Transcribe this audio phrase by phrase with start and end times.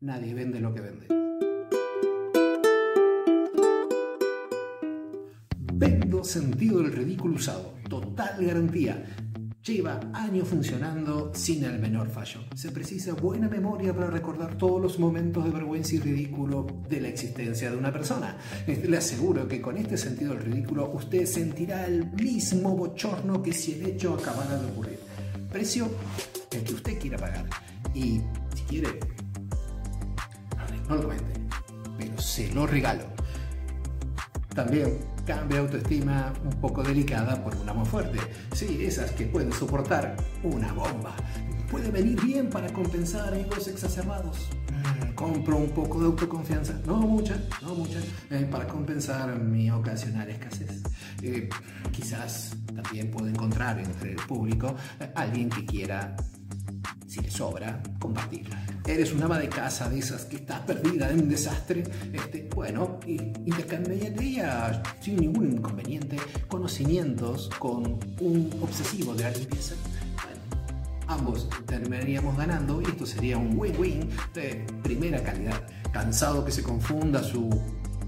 [0.00, 1.06] Nadie vende lo que vende.
[5.72, 7.74] Vendo sentido del ridículo usado.
[7.88, 9.04] Total garantía.
[9.60, 12.44] Lleva años funcionando sin el menor fallo.
[12.54, 17.08] Se precisa buena memoria para recordar todos los momentos de vergüenza y ridículo de la
[17.08, 18.36] existencia de una persona.
[18.68, 23.72] Le aseguro que con este sentido del ridículo usted sentirá el mismo bochorno que si
[23.72, 25.00] el hecho acabara de ocurrir.
[25.50, 25.88] Precio
[26.52, 27.46] el que usted quiera pagar.
[27.94, 28.20] Y
[28.54, 29.00] si quiere,
[30.88, 31.32] no lo vende,
[31.96, 33.04] pero se lo regalo.
[34.54, 38.18] También cambia autoestima un poco delicada por una más fuerte.
[38.54, 41.14] Sí, esas que pueden soportar una bomba.
[41.70, 44.48] Puede venir bien para compensar egos exacerbados.
[44.72, 47.98] Mm, compro un poco de autoconfianza, no mucha, no mucha,
[48.30, 50.82] eh, para compensar mi ocasional escasez.
[51.22, 51.48] Eh,
[51.92, 56.16] quizás también puedo encontrar entre el público eh, alguien que quiera
[57.08, 58.62] si le sobra, compartirla.
[58.86, 63.00] Eres una ama de casa de esas que está perdida en un desastre, este, bueno,
[63.06, 66.16] intercambiaría sin ningún inconveniente
[66.48, 69.74] conocimientos con un obsesivo de la limpieza.
[71.06, 75.62] ambos terminaríamos ganando y esto sería un win-win de primera calidad.
[75.90, 77.48] Cansado que se confunda su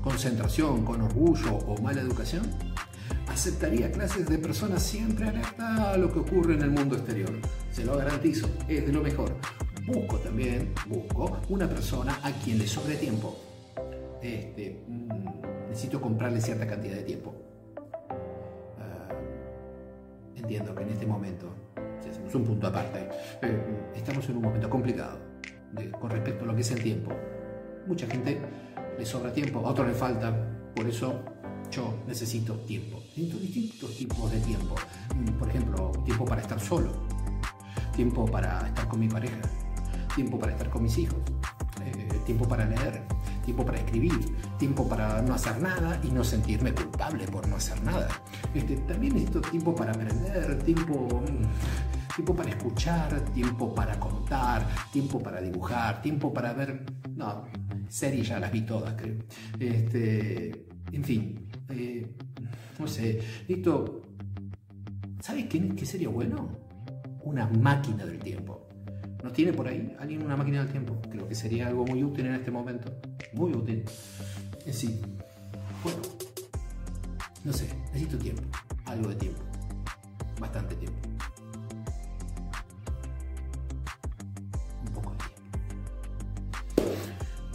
[0.03, 2.43] concentración con orgullo o mala educación,
[3.31, 7.31] aceptaría clases de personas siempre alertas a lo que ocurre en el mundo exterior.
[7.71, 9.37] Se lo garantizo, es de lo mejor.
[9.87, 13.37] Busco también, busco una persona a quien le sobre tiempo.
[14.21, 17.35] Este, mm, necesito comprarle cierta cantidad de tiempo.
[18.79, 19.09] Ah,
[20.37, 21.47] entiendo que en este momento,
[22.03, 23.09] si hacemos un punto aparte,
[23.43, 25.19] eh, estamos en un momento complicado
[26.01, 27.13] con respecto a lo que es el tiempo.
[27.87, 28.39] Mucha gente
[28.99, 30.35] le sobra tiempo, a otros le falta,
[30.75, 31.23] por eso
[31.71, 33.03] yo necesito tiempo.
[33.17, 34.75] Necesito distintos tipos de tiempo.
[35.15, 36.93] Mm, por ejemplo, tiempo para estar solo,
[37.95, 39.41] tiempo para estar con mi pareja,
[40.15, 41.19] tiempo para estar con mis hijos,
[41.85, 43.03] eh, tiempo para leer,
[43.45, 47.83] tiempo para escribir, tiempo para no hacer nada y no sentirme culpable por no hacer
[47.83, 48.09] nada.
[48.55, 55.21] Este, también necesito tiempo para aprender, tiempo, mm, tiempo para escuchar, tiempo para contar, tiempo
[55.21, 56.85] para dibujar, tiempo para ver...
[57.17, 57.45] No,
[57.89, 59.17] series ya las vi todas, creo.
[59.59, 62.07] Este, en fin, eh,
[62.79, 64.03] no sé, listo.
[65.21, 66.49] ¿Sabes qué, sería bueno?
[67.23, 68.67] Una máquina del tiempo.
[69.23, 70.99] ¿No tiene por ahí alguien una máquina del tiempo?
[71.11, 72.91] Creo que sería algo muy útil en este momento.
[73.35, 73.85] Muy útil.
[74.65, 75.01] En sí.
[75.83, 76.01] Bueno.
[77.45, 78.43] No sé, necesito tiempo.
[78.87, 79.41] Algo de tiempo.
[80.41, 81.10] Bastante tiempo.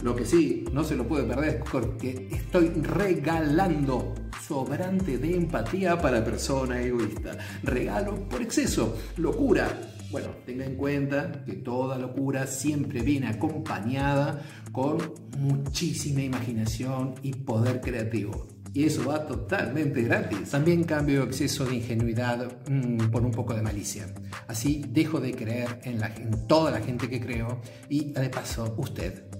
[0.06, 4.14] Lo que sí, no se lo puede perder porque estoy regalando
[4.46, 7.36] sobrante de empatía para persona egoísta.
[7.64, 9.68] Regalo por exceso, locura.
[10.12, 14.40] Bueno, tenga en cuenta que toda locura siempre viene acompañada
[14.70, 14.98] con
[15.38, 18.46] muchísima imaginación y poder creativo.
[18.74, 20.50] Y eso va totalmente gratis.
[20.50, 24.06] También cambio exceso de ingenuidad mm, por un poco de malicia.
[24.46, 29.35] Así dejo de creer en, en toda la gente que creo y de paso usted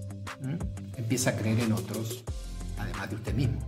[0.95, 2.23] empieza a creer en otros,
[2.77, 3.59] además de usted mismo.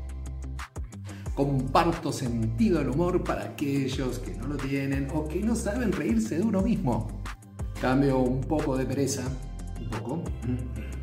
[1.35, 6.37] Comparto sentido del humor para aquellos que no lo tienen o que no saben reírse
[6.37, 7.21] de uno mismo.
[7.79, 9.23] Cambio un poco de pereza,
[9.79, 10.23] un poco,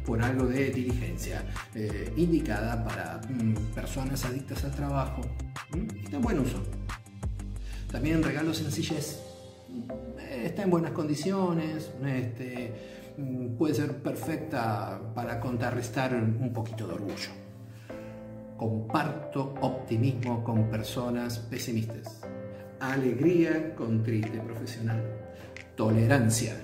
[0.04, 1.42] por algo de diligencia,
[1.74, 5.22] eh, indicada para mm, personas adictas al trabajo.
[6.02, 6.62] Está en buen uso.
[7.90, 9.20] También regalo sencillez.
[10.44, 11.90] Está en buenas condiciones.
[12.04, 13.05] Este, mm,
[13.58, 17.30] puede ser perfecta para contrarrestar un poquito de orgullo.
[18.56, 22.22] Comparto optimismo con personas pesimistas,
[22.80, 25.02] alegría con triste profesional,
[25.76, 26.56] tolerancia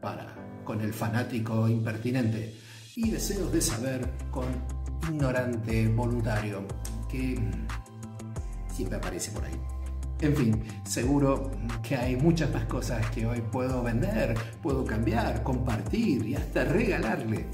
[0.00, 0.36] para
[0.66, 2.54] con el fanático impertinente.
[2.96, 4.46] Y deseos de saber con
[5.08, 6.66] ignorante voluntario
[7.08, 7.38] que
[8.74, 9.75] siempre aparece por ahí.
[10.20, 11.50] En fin, seguro
[11.82, 17.46] que hay muchas más cosas que hoy puedo vender, puedo cambiar, compartir y hasta regalarle.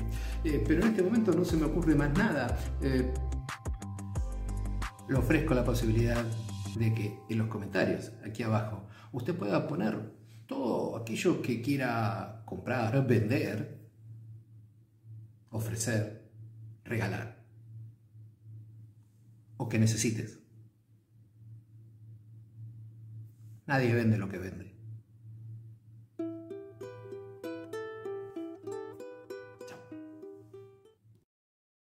[0.44, 2.56] Eh, pero en este momento no se me ocurre más nada.
[2.80, 3.12] Eh,
[5.08, 6.24] le ofrezco la posibilidad
[6.76, 10.12] de que en los comentarios, aquí abajo, usted pueda poner
[10.46, 13.80] todo aquello que quiera comprar, vender,
[15.50, 16.30] ofrecer,
[16.84, 17.42] regalar
[19.56, 20.41] o que necesites.
[23.66, 24.71] Nadie vende lo que vende.